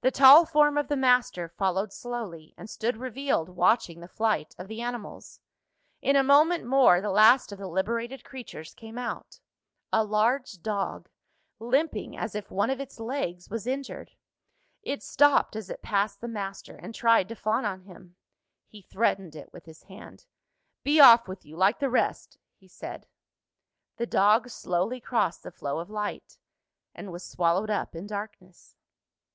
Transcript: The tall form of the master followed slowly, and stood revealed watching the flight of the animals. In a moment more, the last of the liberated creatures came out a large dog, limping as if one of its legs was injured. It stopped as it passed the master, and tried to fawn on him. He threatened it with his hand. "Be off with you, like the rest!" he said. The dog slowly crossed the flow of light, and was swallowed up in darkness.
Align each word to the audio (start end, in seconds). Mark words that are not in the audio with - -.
The 0.00 0.10
tall 0.10 0.46
form 0.46 0.78
of 0.78 0.88
the 0.88 0.96
master 0.96 1.46
followed 1.46 1.92
slowly, 1.92 2.54
and 2.56 2.70
stood 2.70 2.96
revealed 2.96 3.50
watching 3.50 4.00
the 4.00 4.08
flight 4.08 4.54
of 4.58 4.68
the 4.68 4.80
animals. 4.80 5.38
In 6.00 6.16
a 6.16 6.22
moment 6.24 6.64
more, 6.64 7.02
the 7.02 7.10
last 7.10 7.52
of 7.52 7.58
the 7.58 7.66
liberated 7.68 8.24
creatures 8.24 8.72
came 8.72 8.96
out 8.96 9.38
a 9.92 10.02
large 10.02 10.62
dog, 10.62 11.10
limping 11.58 12.16
as 12.16 12.34
if 12.34 12.50
one 12.50 12.70
of 12.70 12.80
its 12.80 12.98
legs 12.98 13.50
was 13.50 13.66
injured. 13.66 14.12
It 14.82 15.02
stopped 15.02 15.54
as 15.54 15.68
it 15.68 15.82
passed 15.82 16.22
the 16.22 16.26
master, 16.26 16.76
and 16.76 16.94
tried 16.94 17.28
to 17.28 17.34
fawn 17.36 17.66
on 17.66 17.82
him. 17.82 18.16
He 18.66 18.80
threatened 18.80 19.36
it 19.36 19.52
with 19.52 19.66
his 19.66 19.82
hand. 19.82 20.24
"Be 20.84 21.00
off 21.00 21.28
with 21.28 21.44
you, 21.44 21.54
like 21.54 21.80
the 21.80 21.90
rest!" 21.90 22.38
he 22.56 22.66
said. 22.66 23.06
The 23.98 24.06
dog 24.06 24.48
slowly 24.48 25.02
crossed 25.02 25.42
the 25.42 25.50
flow 25.52 25.80
of 25.80 25.90
light, 25.90 26.38
and 26.94 27.12
was 27.12 27.28
swallowed 27.28 27.68
up 27.68 27.94
in 27.94 28.06
darkness. 28.06 28.74